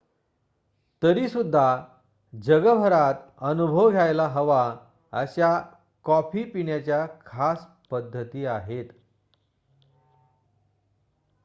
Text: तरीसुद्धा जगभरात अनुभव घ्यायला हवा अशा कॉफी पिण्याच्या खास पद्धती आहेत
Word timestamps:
तरीसुद्धा 1.01 1.65
जगभरात 2.33 3.21
अनुभव 3.41 3.89
घ्यायला 3.91 4.27
हवा 4.29 4.63
अशा 5.13 5.51
कॉफी 6.05 6.43
पिण्याच्या 6.51 7.05
खास 7.25 7.65
पद्धती 7.91 8.45
आहेत 8.47 8.89